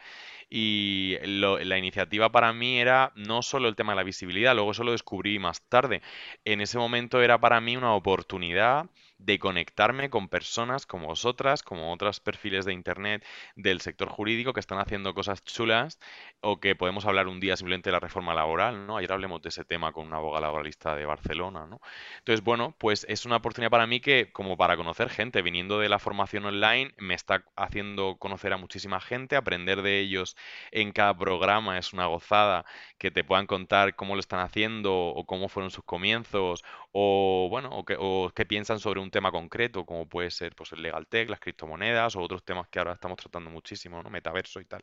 [0.49, 4.83] y la iniciativa para mí era no solo el tema de la visibilidad, luego eso
[4.83, 6.01] lo descubrí más tarde.
[6.43, 8.89] En ese momento era para mí una oportunidad
[9.25, 14.59] de conectarme con personas como vosotras, como otros perfiles de internet del sector jurídico que
[14.59, 15.99] están haciendo cosas chulas
[16.41, 18.97] o que podemos hablar un día simplemente de la reforma laboral, ¿no?
[18.97, 21.81] Ayer hablemos de ese tema con una abogada laboralista de Barcelona, ¿no?
[22.19, 25.89] Entonces, bueno, pues es una oportunidad para mí que, como para conocer gente, viniendo de
[25.89, 30.35] la formación online, me está haciendo conocer a muchísima gente, aprender de ellos
[30.71, 32.65] en cada programa es una gozada,
[32.99, 37.69] que te puedan contar cómo lo están haciendo o cómo fueron sus comienzos o, bueno,
[37.71, 41.07] o, que, o qué piensan sobre un tema concreto, como puede ser pues, el legal
[41.07, 44.09] tech, las criptomonedas o otros temas que ahora estamos tratando muchísimo, ¿no?
[44.09, 44.81] Metaverso y tal.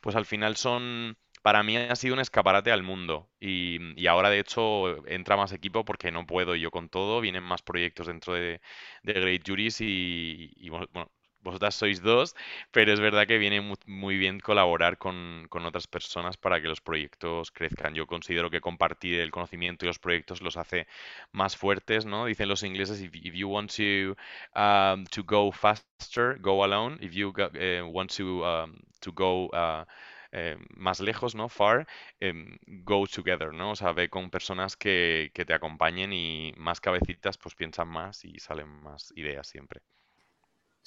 [0.00, 4.40] Pues al final son para mí ha sido un escaparate al mundo y, ahora de
[4.40, 8.60] hecho entra más equipo porque no puedo yo con todo, vienen más proyectos dentro de,
[9.04, 10.88] Great Juris y, y, bueno,
[11.40, 12.34] vosotras sois dos,
[12.70, 16.80] pero es verdad que viene muy, bien colaborar con, con, otras personas para que los
[16.80, 17.94] proyectos crezcan.
[17.94, 20.86] Yo considero que compartir el conocimiento y los proyectos los hace
[21.32, 22.26] más fuertes, ¿no?
[22.26, 24.16] Dicen los ingleses, if, you want to,
[24.58, 26.98] um, to go faster, go alone.
[27.00, 29.46] If you uh, want to, um, to go...
[29.52, 29.84] Uh,
[30.32, 31.48] eh, más lejos, ¿no?
[31.48, 31.86] Far,
[32.20, 33.70] em, go together, ¿no?
[33.70, 38.24] O sea, ve con personas que, que te acompañen y más cabecitas pues piensan más
[38.24, 39.80] y salen más ideas siempre.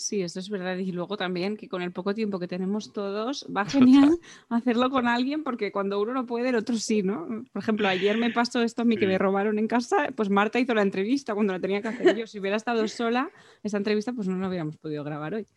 [0.02, 0.78] Sí, eso es verdad.
[0.78, 3.66] Y luego también que con el poco tiempo que tenemos todos, va
[4.10, 7.28] genial hacerlo con alguien porque cuando uno no puede, el otro sí, ¿no?
[7.54, 10.60] Por ejemplo, ayer me pasó esto a mí que me robaron en casa, pues Marta
[10.60, 12.26] hizo la entrevista cuando la tenía que hacer yo.
[12.26, 13.30] Si hubiera estado sola,
[13.62, 15.48] esa entrevista pues no la hubiéramos podido grabar hoy.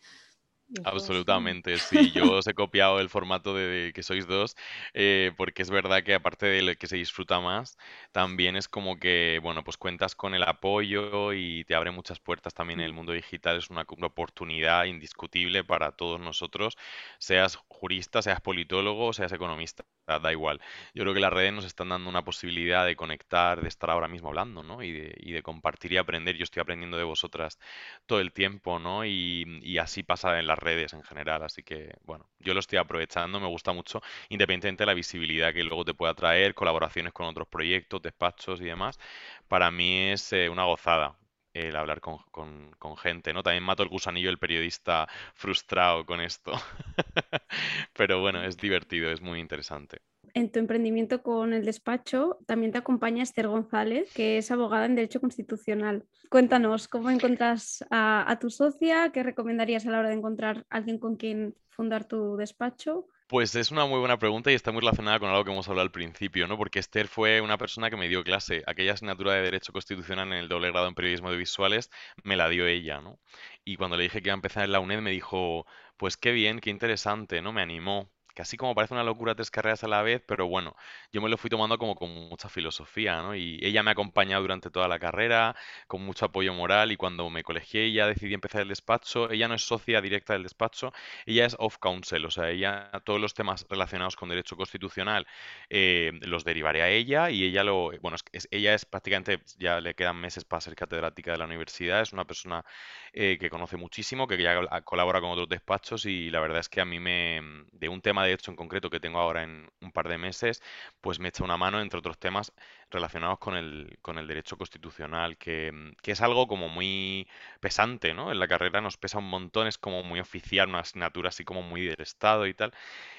[0.83, 2.11] Absolutamente, sí.
[2.11, 4.55] Yo os he copiado el formato de, que sois dos,
[4.93, 7.77] eh, porque es verdad que aparte de que se disfruta más,
[8.11, 12.53] también es como que, bueno, pues cuentas con el apoyo y te abre muchas puertas
[12.53, 13.57] también en el mundo digital.
[13.57, 16.77] Es una, oportunidad indiscutible para todos nosotros,
[17.19, 20.61] seas jurista, seas politólogo, seas economista, da igual.
[20.93, 24.07] Yo creo que las redes nos están dando una posibilidad de conectar, de estar ahora
[24.07, 24.83] mismo hablando, ¿no?
[24.83, 26.35] Y de, y de compartir y aprender.
[26.37, 27.59] Yo estoy aprendiendo de vosotras
[28.05, 29.05] todo el tiempo, ¿no?
[29.05, 31.43] Y, así pasa en la redes en general.
[31.43, 35.63] Así que, bueno, yo lo estoy aprovechando, me gusta mucho, independientemente de la visibilidad que
[35.63, 38.99] luego te pueda traer, colaboraciones con otros proyectos, despachos y demás.
[39.47, 41.15] Para mí es eh, una gozada
[41.55, 43.41] el hablar con, con, gente, ¿no?
[43.41, 46.51] También mato el gusanillo el periodista frustrado con esto.
[47.93, 50.01] Pero bueno, es divertido, es muy interesante
[50.35, 54.95] en tu emprendimiento con el despacho también te acompaña Esther González, que es abogada en
[54.95, 56.05] Derecho Constitucional.
[56.29, 59.11] Cuéntanos, ¿cómo encuentras a, tu socia?
[59.13, 63.07] ¿Qué recomendarías a la hora de encontrar a alguien con quien fundar tu despacho?
[63.27, 65.83] Pues es una muy buena pregunta y está muy relacionada con algo que hemos hablado
[65.83, 66.57] al principio, ¿no?
[66.57, 68.63] Porque Esther fue una persona que me dio clase.
[68.67, 71.89] Aquella asignatura de Derecho Constitucional en el doble grado en Periodismo de Visuales
[72.23, 73.19] me la dio ella, ¿no?
[73.63, 75.65] Y cuando le dije que iba a empezar en la UNED me dijo,
[75.97, 77.51] pues qué bien, qué interesante, ¿no?
[77.53, 78.09] Me animó.
[78.35, 80.75] Casi como parece una locura tres carreras a la vez, pero bueno,
[81.11, 83.35] yo me lo fui tomando como con mucha filosofía, ¿no?
[83.35, 85.55] Y ella me ha acompañado durante toda la carrera,
[85.87, 89.55] con mucho apoyo moral, y cuando me colegié ya decidí empezar el despacho, ella no
[89.55, 90.91] es socia directa del despacho,
[91.25, 95.25] ella es off counsel, o sea, ella todos los temas relacionados con derecho constitucional
[95.69, 99.93] eh, los derivaré a ella y ella lo, bueno, es, ella es prácticamente, ya le
[99.95, 102.65] quedan meses para ser catedrática de la universidad, es una persona
[103.13, 106.81] eh, que conoce muchísimo, que ya colabora con otros despachos y la verdad es que
[106.81, 109.91] a mí me, de un tema de hecho en concreto que tengo ahora en un
[109.91, 110.61] par de meses,
[111.01, 112.53] pues me echa una mano, entre otros temas
[112.91, 117.27] relacionados con el, con el derecho constitucional, que, que es algo como muy
[117.59, 118.31] pesante, ¿no?
[118.31, 121.61] En la carrera nos pesa un montón, es como muy oficial, una asignatura así como
[121.61, 122.73] muy del Estado y tal.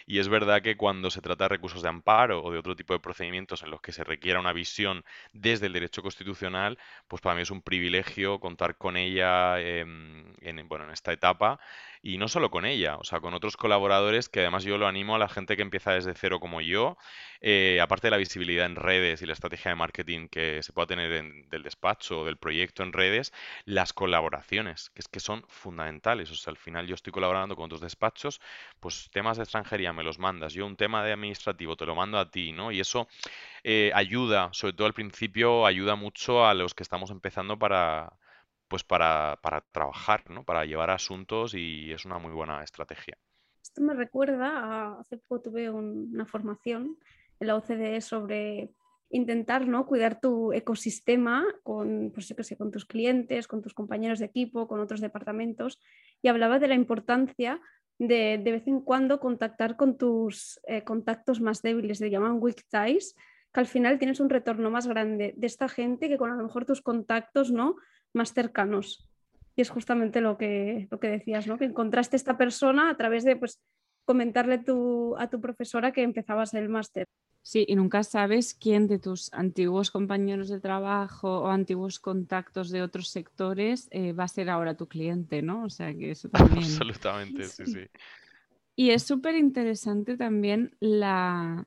[0.07, 2.93] Y es verdad que cuando se trata de recursos de amparo o de otro tipo
[2.95, 7.35] de procedimientos en los que se requiera una visión desde el derecho constitucional, pues para
[7.35, 11.59] mí es un privilegio contar con ella em, en, bueno, en esta etapa
[12.03, 14.96] y no solo con ella, o sea, con otros colaboradores que además yo lo animo
[15.15, 16.97] a la gente que empieza desde cero como yo,
[17.41, 20.87] eh, aparte de la visibilidad en redes y la estrategia de marketing que se pueda
[20.87, 21.11] tener
[21.49, 23.33] del despacho o del proyecto en redes,
[23.65, 26.31] las colaboraciones, que es que son fundamentales.
[26.31, 28.41] O sea, al final yo estoy colaborando con otros despachos,
[28.81, 32.19] pues temas de extranjería me los mandas, yo un tema de administrativo te lo mando
[32.19, 32.73] a ti, ¿no?
[32.73, 33.09] Y eso
[33.65, 38.13] eh, ayuda, sobre todo al principio, ayuda mucho a los que estamos empezando para
[38.69, 40.45] pues para, para trabajar, ¿no?
[40.45, 43.17] Para llevar asuntos y es una muy buena estrategia.
[43.77, 46.97] Esto me recuerda a, hace poco tuve una formación
[47.39, 48.71] en la OCDE sobre
[49.11, 49.85] intentar ¿no?
[49.85, 54.81] cuidar tu ecosistema con, pues, sé, con tus clientes, con tus compañeros de equipo, con
[54.81, 55.79] otros departamentos,
[56.23, 57.61] y hablaba de la importancia
[57.99, 62.65] de de vez en cuando contactar con tus eh, contactos más débiles, le llaman weak
[62.71, 63.15] ties,
[63.53, 66.45] que al final tienes un retorno más grande de esta gente que con a lo
[66.45, 67.77] mejor tus contactos ¿no?
[68.15, 69.06] más cercanos.
[69.57, 71.59] Y es justamente lo que, lo que decías, ¿no?
[71.59, 73.61] que encontraste esta persona a través de pues,
[74.05, 77.07] comentarle tu, a tu profesora que empezabas el máster.
[77.43, 82.83] Sí, y nunca sabes quién de tus antiguos compañeros de trabajo o antiguos contactos de
[82.83, 85.65] otros sectores eh, va a ser ahora tu cliente, ¿no?
[85.65, 86.65] O sea que eso también.
[86.65, 87.87] Absolutamente, sí, sí.
[88.75, 91.67] Y es súper interesante también la,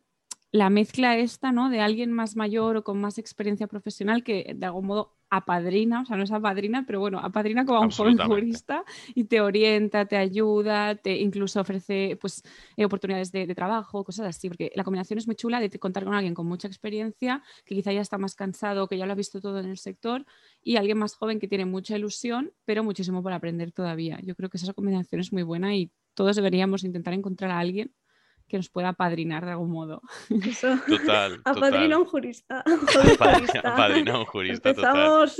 [0.51, 1.69] la mezcla esta, ¿no?
[1.69, 6.05] De alguien más mayor o con más experiencia profesional que de algún modo apadrina, o
[6.05, 10.05] sea, no es apadrina, pero bueno, apadrina como a un joven jurista y te orienta,
[10.05, 12.43] te ayuda, te incluso ofrece pues
[12.77, 16.13] eh, oportunidades de, trabajo, cosas así, porque la combinación es muy chula de contar con
[16.13, 19.41] alguien con mucha experiencia, que quizá ya está más cansado, que ya lo ha visto
[19.41, 20.25] todo en el sector,
[20.63, 24.19] y alguien más joven que tiene mucha ilusión, pero muchísimo por aprender todavía.
[24.23, 27.93] Yo creo que esa combinación es muy buena y todos deberíamos intentar encontrar a alguien
[28.49, 30.01] que nos pueda apadrinar de algún modo.
[30.29, 30.77] Eso.
[30.87, 31.41] Total.
[31.45, 32.63] Apadrina un jurista.
[33.63, 34.69] Apadrina un jurista.
[34.69, 35.37] Empezamos.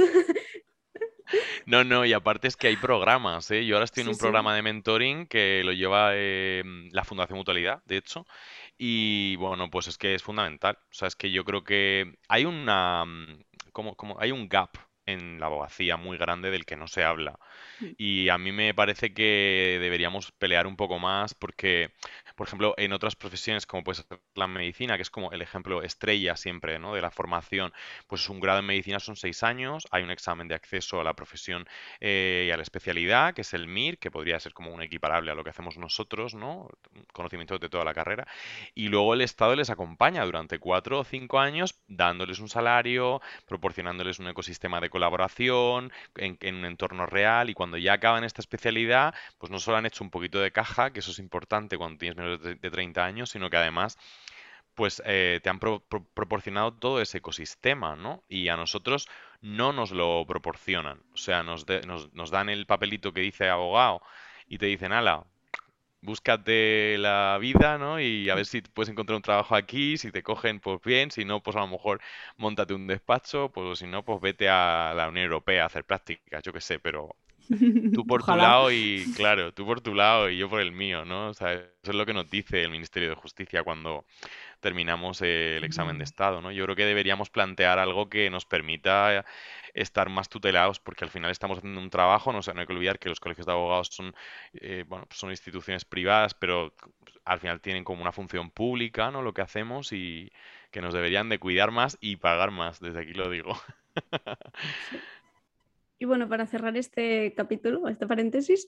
[1.66, 3.66] No, no, y aparte es que hay programas, ¿eh?
[3.66, 7.84] Yo ahora estoy en un programa de mentoring que lo lleva eh, la Fundación Mutualidad,
[7.86, 8.26] de hecho,
[8.78, 10.78] y bueno, pues es que es fundamental.
[10.82, 14.72] O sea, es que yo creo que hay una, mm, como, como, hay un gap
[15.06, 17.40] en la abogacía muy grande del que no se habla.
[17.80, 17.86] Mm.
[17.98, 21.92] Y a mí me parece que deberíamos pelear un poco más porque
[22.40, 25.84] por ejemplo, en otras profesiones como puede ser la medicina, que es como el ejemplo
[25.84, 26.94] estrella siempre ¿no?
[26.94, 27.74] de la formación,
[28.08, 31.14] pues un grado en medicina son seis años, hay un examen de acceso a la
[31.16, 31.68] profesión
[32.00, 35.32] eh, y a la especialidad, que es el MIR, que podría ser como un equiparable
[35.32, 36.70] a lo que hacemos nosotros, ¿no?
[37.12, 38.26] conocimiento de toda la carrera,
[38.74, 44.18] y luego el Estado les acompaña durante cuatro o cinco años dándoles un salario, proporcionándoles
[44.20, 49.14] un ecosistema de colaboración en, en un entorno real, y cuando ya acaban esta especialidad,
[49.38, 52.16] pues no solo han hecho un poquito de caja, que eso es importante cuando tienes
[52.16, 53.98] menos de, 30 años, sino que además
[54.76, 58.24] pues eh, te han proporcionado todo ese ecosistema, ¿no?
[58.30, 59.10] Y a nosotros
[59.42, 61.02] no nos lo proporcionan.
[61.14, 64.02] O sea, nos, dan el papelito que dice abogado
[64.48, 65.26] y te dicen, ala,
[66.02, 68.00] búscate la vida, ¿no?
[68.00, 71.26] Y a ver si puedes encontrar un trabajo aquí, si te cogen, pues bien, si
[71.26, 72.00] no, pues a lo mejor
[72.38, 76.42] montate un despacho, pues si no, pues vete a la Unión Europea a hacer prácticas,
[76.44, 77.16] yo qué sé, pero
[77.94, 81.04] Tú por tu lado y, claro, tú por tu lado y yo por el mío,
[81.04, 81.30] ¿no?
[81.30, 84.06] O sea, eso es lo que nos dice el Ministerio de Justicia cuando
[84.60, 86.52] terminamos el examen de Estado, ¿no?
[86.52, 89.26] Yo creo que deberíamos plantear algo que nos permita
[89.74, 93.00] estar más tutelados, porque al final estamos haciendo un trabajo, no, no hay que olvidar
[93.00, 94.14] que los colegios de abogados son,
[94.54, 96.74] eh, bueno, pues son instituciones privadas, pero
[97.26, 99.22] al final tienen como una función pública, ¿no?
[99.22, 100.32] Lo que hacemos y
[100.72, 103.60] que nos deberían de cuidar más y pagar más, desde aquí lo digo.
[106.02, 108.68] Y bueno, para cerrar este capítulo, este paréntesis,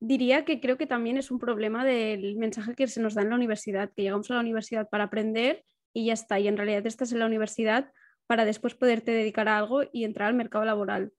[0.00, 3.30] diría que creo que también es un problema del mensaje que se nos da en
[3.30, 6.40] la universidad, que llegamos a la universidad para aprender y ya está.
[6.40, 7.92] Y en realidad estás en la universidad
[8.26, 11.12] para después poderte dedicar a algo y entrar al mercado laboral.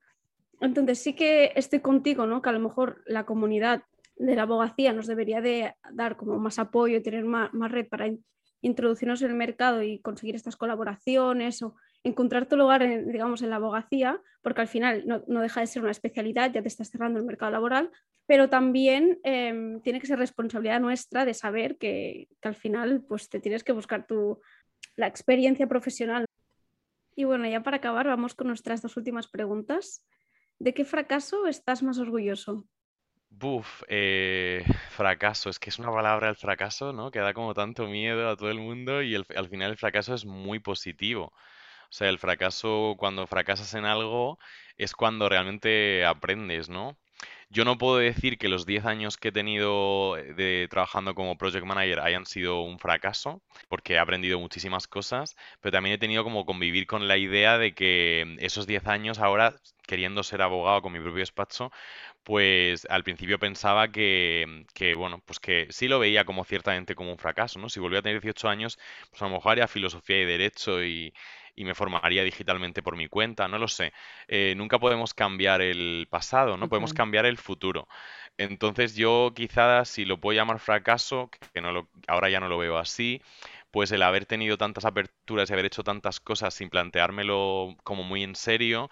[0.59, 2.41] Entonces sí que estoy contigo, ¿no?
[2.41, 3.83] Que a lo mejor la comunidad
[4.17, 7.87] de la abogacía nos debería de dar como más apoyo y tener más, más red
[7.87, 8.09] para
[8.61, 11.63] introducirnos en el mercado y conseguir estas colaboraciones
[12.03, 15.81] encontrar tu lugar, en, digamos, en la abogacía, porque al final no, deja de ser
[15.81, 17.91] una especialidad, ya te estás cerrando el mercado laboral,
[18.25, 23.39] pero también em, tiene que ser responsabilidad nuestra de saber que, al final pues, te
[23.39, 24.41] tienes que buscar tu,
[24.95, 26.25] la experiencia profesional.
[27.15, 30.03] Y bueno, ya para acabar, vamos con nuestras dos últimas preguntas.
[30.59, 32.65] ¿De qué fracaso estás más orgulloso?
[33.29, 37.11] Buf, eh, fracaso, es que es una palabra el fracaso, ¿no?
[37.11, 40.25] Que da como tanto miedo a todo el mundo y al final el fracaso es
[40.25, 41.33] muy positivo.
[41.93, 44.39] O sea, el fracaso, cuando fracasas en algo,
[44.77, 46.97] es cuando realmente aprendes, ¿no?
[47.49, 51.37] Yo no puedo decir que los 10 años que he tenido eh, de, trabajando como
[51.37, 56.23] project manager hayan sido un fracaso, porque he aprendido muchísimas cosas, pero también he tenido
[56.23, 59.53] como convivir con la idea de que esos 10 años ahora,
[59.85, 61.71] queriendo ser abogado con mi propio despacho,
[62.23, 67.11] pues al principio pensaba que, que, bueno, pues que sí lo veía como ciertamente como
[67.11, 67.69] un fracaso, ¿no?
[67.69, 68.79] Si volvía a tener 18 años,
[69.11, 71.13] pues a lo mejor haría filosofía y derecho y,
[71.55, 73.93] y me formaría digitalmente por mi cuenta, no lo sé.
[74.27, 77.87] Eh, nunca podemos cambiar el pasado, no podemos cambiar el futuro.
[78.37, 82.57] Entonces yo quizás si lo puedo llamar fracaso, que no lo, ahora ya no lo
[82.57, 83.21] veo así,
[83.73, 88.23] pues el haber tenido tantas aperturas y haber hecho tantas cosas sin planteármelo como muy
[88.23, 88.91] en serio,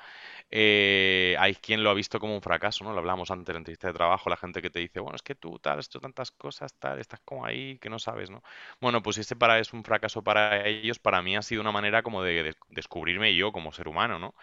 [0.50, 2.92] eh, hay quien lo ha visto como un fracaso, ¿no?
[2.94, 5.22] Lo hablamos antes en la entrevista de trabajo, la gente que te dice, bueno, es
[5.22, 8.42] que tú tal, has hecho tantas cosas, tal, estás como ahí, que no sabes, ¿no?
[8.82, 12.02] Bueno, pues ese para es un fracaso para ellos, para mí ha sido una manera
[12.02, 14.34] como de, descubrirme yo como ser humano, ¿no?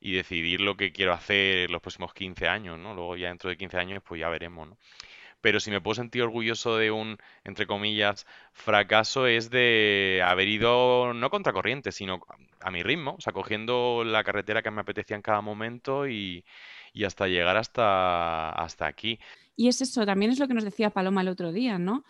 [0.00, 2.94] Y decidir lo que quiero hacer los próximos 15 años, ¿no?
[2.94, 4.78] Luego ya dentro de 15 años, pues ya veremos, ¿no?
[5.46, 11.14] Pero si me puedo sentir orgulloso de un, entre comillas, fracaso es de haber ido
[11.14, 12.18] no contracorriente, sino
[12.60, 16.44] a mi ritmo, o sea, cogiendo la carretera que me apetecía en cada momento y,
[17.06, 19.20] hasta llegar hasta, hasta aquí.
[19.54, 22.02] Y es eso, también es lo que nos decía Paloma el otro día, ¿no?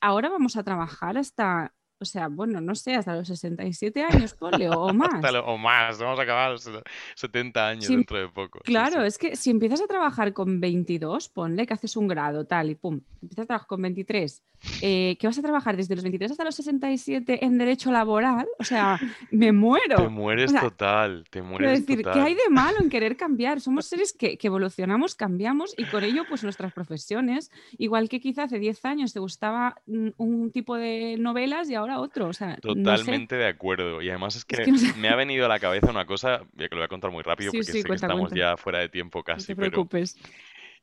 [0.00, 4.68] Ahora vamos a trabajar hasta o sea, bueno, no sé, hasta los 67 años, ponle,
[4.68, 5.24] o más.
[5.44, 6.70] o más, vamos a acabar los
[7.14, 8.60] 70 años dentro de poco.
[8.60, 12.70] Claro, es que si empiezas a trabajar con 22, ponle que haces un grado, tal,
[12.70, 14.42] y pum, empiezas a trabajar con 23,
[14.82, 18.64] eh, que vas a trabajar desde los 23 hasta los 67 en derecho laboral, o
[18.64, 18.98] sea,
[19.30, 19.96] me muero.
[19.96, 23.60] Te mueres total, te mueres decir, ¿qué hay de malo en querer cambiar?
[23.60, 28.58] Somos seres que, evolucionamos, cambiamos, y con ello, pues nuestras profesiones, igual que quizá hace
[28.58, 32.30] 10 años te gustaba mm, un tipo de novelas y ahora otro.
[32.60, 34.02] Totalmente de acuerdo.
[34.02, 34.64] Y además es que,
[34.96, 37.22] me ha venido a la cabeza una cosa, ya que lo voy a contar muy
[37.22, 39.52] rápido porque sé que estamos ya fuera de tiempo casi.
[39.52, 40.16] No te preocupes.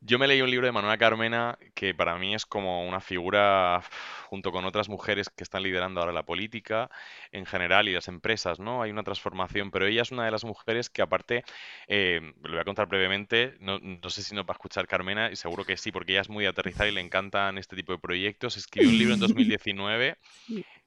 [0.05, 3.81] Yo me leí un libro de Manuela Carmena que para mí es como una figura,
[4.25, 6.89] junto con otras mujeres que están liderando ahora la política
[7.31, 8.81] en general y las empresas, ¿no?
[8.81, 11.45] Hay una transformación, pero ella es una de las mujeres que aparte,
[11.87, 15.31] eh, lo voy a contar brevemente, no, no, sé si no va a escuchar Carmena,
[15.31, 17.99] y seguro que sí, porque ella es muy aterrizada y le encantan este tipo de
[17.99, 18.57] proyectos.
[18.57, 20.17] Escribió un libro en 2019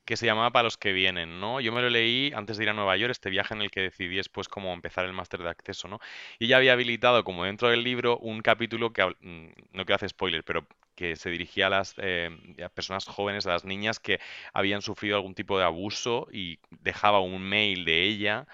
[0.07, 1.61] que se llamaba Para los que vienen, ¿no?
[1.61, 3.81] Yo me lo leí antes de ir a Nueva York, este viaje en el que
[3.83, 5.99] decidí después cómo empezar el máster de acceso, ¿no?
[6.39, 10.09] Y ya había habilitado como dentro del libro un capítulo que, mm, no quiero hacer
[10.11, 12.31] spoiler, pero que se dirigía a las eh,
[12.75, 14.21] personas jóvenes, a las niñas que
[14.55, 18.47] habían sufrido algún tipo de abuso y dejaba un mail de ella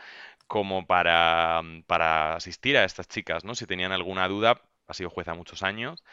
[0.48, 3.54] como para, mm, para asistir a estas chicas, ¿no?
[3.54, 6.04] Si tenían alguna duda, ha sido jueza muchos años.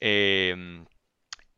[0.00, 0.84] Eh,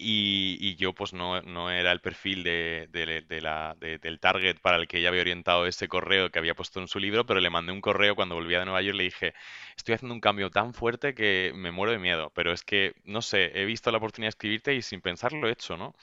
[0.02, 4.98] y, yo pues no, no, era el perfil de, la, del target para el que
[4.98, 7.80] ella había orientado ese correo que había puesto en su libro, pero le mandé un
[7.80, 9.34] correo cuando volvía de Nueva York y le dije,
[9.76, 13.20] estoy haciendo un cambio tan fuerte que me muero de miedo, pero es que, no
[13.22, 15.94] sé, he visto la oportunidad de escribirte y sin pensarlo he hecho, ¿no?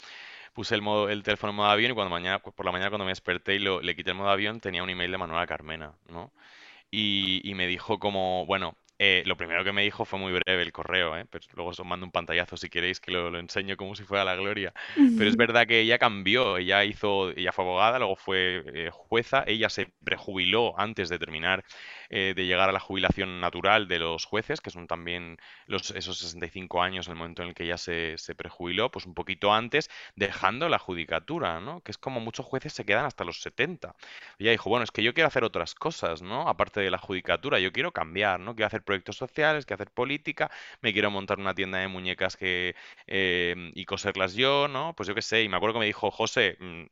[0.54, 3.06] Puse el, modo, el teléfono en modo avión y cuando mañana, por la mañana cuando
[3.06, 5.94] me desperté y lo, le quité el modo avión tenía un email de Manuela Carmena,
[6.10, 6.32] ¿no?
[6.92, 10.64] Y, y, me dijo como, bueno, eh, lo primero que me dijo fue muy breve
[10.64, 11.26] el correo, ¿eh?
[11.30, 14.36] Pero luego os mando un pantallazo si queréis que lo, enseño como si fuera la
[14.36, 14.74] gloria.
[14.96, 19.44] Pero es verdad que ella cambió, ella hizo, ella fue abogada, luego fue eh, jueza,
[19.46, 21.64] ella se prejubiló antes de terminar
[22.10, 26.18] eh, de llegar a la jubilación natural de los jueces, que son también los, esos
[26.20, 29.90] 65 años, el momento en el que ella se, se prejubiló, pues un poquito antes,
[30.16, 31.82] dejando la judicatura, ¿no?
[31.82, 33.96] Que es como muchos jueces se quedan hasta los 70.
[34.40, 36.48] Ella dijo, bueno, es que yo quiero hacer otras cosas, ¿no?
[36.50, 38.56] Aparte de la judicatura, yo quiero cambiar, ¿no?
[38.56, 42.76] Quiero hacer proyectos sociales, quiero hacer política, me quiero montar una tienda de muñecas que,
[43.08, 44.94] eh, y coserlas yo, ¿no?
[44.96, 46.84] Pues yo qué sé, y me acuerdo que me dijo, José, mm,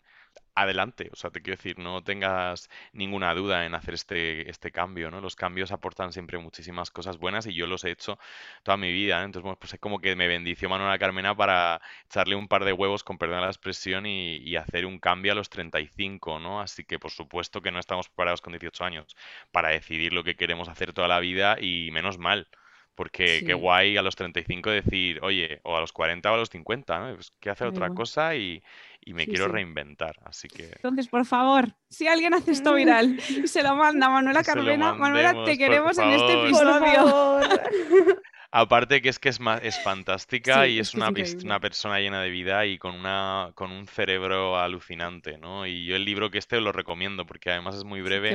[0.55, 1.09] adelante.
[1.11, 5.21] O sea, te quiero decir, no tengas ninguna duda en hacer este, este cambio, ¿no?
[5.21, 8.17] Los cambios aportan siempre muchísimas cosas buenas y yo los he hecho
[8.63, 9.21] toda mi vida.
[9.21, 9.25] ¿eh?
[9.25, 12.73] Entonces, bueno, pues es como que me bendició Manuela Carmena para echarle un par de
[12.73, 16.61] huevos, con perdón la expresión, y, y hacer un cambio a los 35, ¿no?
[16.61, 19.15] Así que, por supuesto que no estamos preparados con 18 años
[19.51, 22.47] para decidir lo que queremos hacer toda la vida y menos mal.
[22.95, 26.49] Porque qué guay a los 35 decir, oye, o a los 40 o a los
[26.49, 27.15] 50, ¿no?
[27.15, 28.63] Pues que hacer otra cosa y,
[29.05, 30.15] me quiero reinventar.
[30.23, 30.71] Así que.
[30.75, 34.93] Entonces, por favor, si alguien hace esto viral y se lo manda a Manuela Carmena,
[34.93, 37.41] Manuela, te queremos en este episodio.
[38.57, 41.09] Aparte que es que es, es fantástica y es, una,
[41.43, 45.67] una, persona llena de vida y con, una, con un cerebro alucinante, ¿no?
[45.67, 48.33] Y yo el libro que este lo recomiendo porque además es muy breve.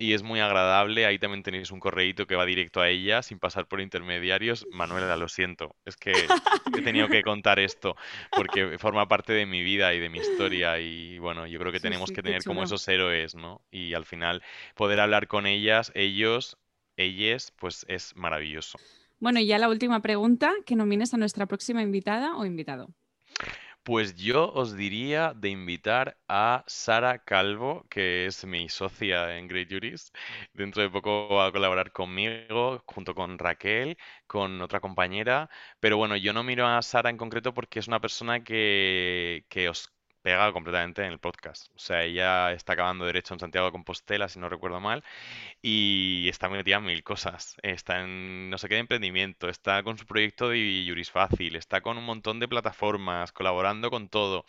[0.00, 1.06] Y es muy agradable.
[1.06, 4.64] Ahí también tenéis un correíto que va directo a ella sin pasar por intermediarios.
[4.70, 6.12] Manuela, lo siento, es que
[6.78, 7.96] he tenido que contar esto
[8.30, 11.80] porque forma parte de mi vida y de mi historia y bueno, yo creo que
[11.80, 13.60] tenemos que tener como esos héroes, ¿no?
[13.72, 14.42] Y al final
[14.76, 16.56] poder hablar con ellas, ellos,
[16.96, 18.78] ellas, pues es maravilloso.
[19.18, 22.94] Bueno, y ya la última pregunta, que nomines a nuestra próxima invitada o invitado.
[23.88, 29.68] Pues yo os diría de invitar a Sara Calvo, que es mi socia en Great
[29.70, 30.12] Juris.
[30.52, 35.48] Dentro de poco va a colaborar conmigo, junto con Raquel, con otra compañera.
[35.80, 39.68] Pero bueno, yo no miro a Sara en concreto porque es una persona que, que
[39.70, 39.90] os
[40.52, 41.68] completamente en el podcast.
[41.74, 45.02] O sea, ella está acabando Derecho en Santiago de Compostela, si no recuerdo mal,
[45.62, 47.56] y está metida en mil cosas.
[47.62, 51.80] Está en no sé qué de emprendimiento, está con su proyecto de Juris Fácil, está
[51.80, 54.44] con un montón de plataformas, colaborando con todo.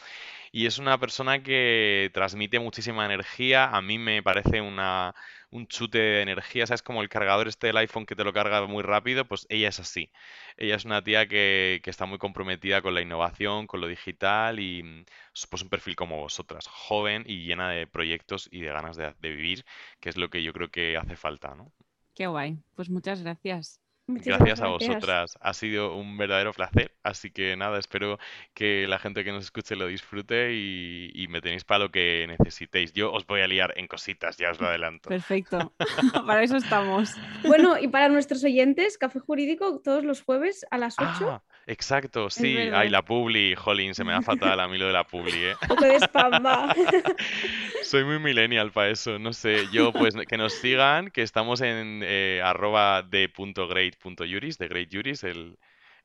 [0.51, 3.65] Y es una persona que transmite muchísima energía.
[3.65, 5.13] A mí me parece una
[5.51, 6.81] un chute de energía, ¿sabes?
[6.81, 9.79] Como el cargador este del iPhone que te lo carga muy rápido, pues ella es
[9.79, 10.11] así.
[10.57, 14.83] Ella es una tía que, está muy comprometida con la innovación, con lo digital y
[14.83, 15.05] mm,
[15.49, 19.29] pues un perfil como vosotras, joven y llena de proyectos y de ganas de, de
[19.29, 19.65] vivir,
[19.99, 21.71] que es lo que yo creo que hace falta, ¿no?
[22.15, 22.57] Qué guay.
[22.75, 23.81] Pues muchas gracias
[24.15, 25.37] gracias, a vosotras.
[25.41, 26.91] Ha sido un verdadero placer.
[27.03, 28.19] Así que nada, espero
[28.53, 32.91] que la gente que nos escuche lo disfrute y, me tenéis para lo que necesitéis.
[32.93, 35.09] Yo os voy a liar en cositas, ya os lo adelanto.
[35.09, 35.73] Perfecto.
[36.25, 37.13] para eso estamos.
[37.43, 41.07] Bueno, y para nuestros oyentes, Café Jurídico todos los jueves a las 8.
[41.29, 42.57] Ah, exacto, sí.
[42.57, 45.55] Ay, la publi, jolín, se me da fatal a mí lo de la publi, ¿eh?
[45.79, 46.43] de spam,
[47.83, 49.67] Soy muy millennial para eso, no sé.
[49.71, 54.67] Yo, pues, que nos sigan, que estamos en eh, arroba de punto great juris, de
[54.67, 55.57] Great Juris, el,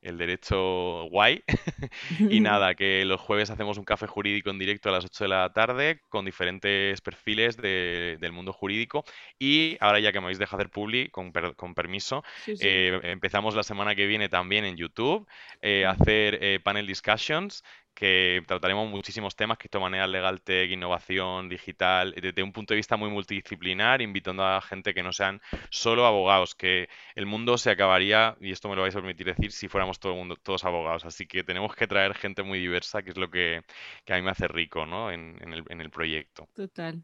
[0.02, 1.42] derecho guay.
[2.30, 5.28] y nada, que los jueves hacemos un café jurídico en directo a las 8 de
[5.28, 9.04] la tarde con diferentes perfiles del mundo jurídico.
[9.38, 13.62] Y ahora ya que me habéis dejado hacer publi, con, con permiso, eh, empezamos la
[13.62, 15.26] semana que viene también en YouTube
[15.62, 17.64] eh, a hacer eh, panel discussions
[17.94, 23.08] que trataremos muchísimos temas, criptomonedas, legal tech, innovación digital, desde un punto de vista muy
[23.10, 25.40] multidisciplinar, invitando a gente que no sean
[25.70, 29.52] solo abogados, que el mundo se acabaría, y esto me lo vais a permitir decir,
[29.52, 31.04] si fuéramos todo mundo, todos abogados.
[31.04, 33.62] Así que tenemos que traer gente muy diversa, que es lo que,
[34.08, 35.10] a mí me hace rico ¿no?
[35.10, 36.48] en, el, en el proyecto.
[36.54, 37.02] Total.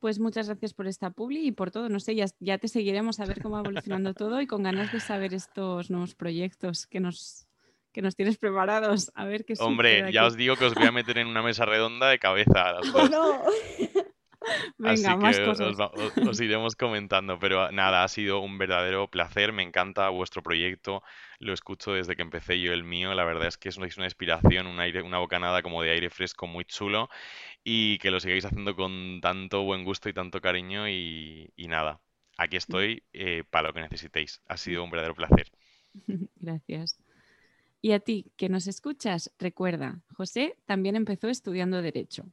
[0.00, 1.88] Pues muchas gracias por esta publi y por todo.
[1.88, 4.92] No sé, ya, ya te seguiremos a ver cómo va evolucionando todo y con ganas
[4.92, 7.46] de saber estos nuevos proyectos que nos
[7.92, 9.12] que nos tienes preparados.
[9.14, 11.64] A ver qué Hombre, ya os digo que os voy a meter en una mesa
[11.64, 12.92] redonda de cabeza a las
[14.78, 15.76] Venga, más cosas.
[16.26, 21.02] Os, iremos comentando, pero nada, ha sido un verdadero placer, me encanta vuestro proyecto,
[21.38, 24.66] lo escucho desde que empecé yo el mío, la verdad es que es una, inspiración,
[24.66, 27.08] un aire, una bocanada como de aire fresco muy chulo
[27.62, 32.00] y que lo sigáis haciendo con tanto buen gusto y tanto cariño y, nada,
[32.36, 35.50] aquí estoy eh, para lo que necesitéis, ha sido un verdadero placer.
[36.36, 36.98] Gracias.
[37.84, 42.30] Y a ti que nos escuchas, recuerda, José también empezó estudiando Derecho.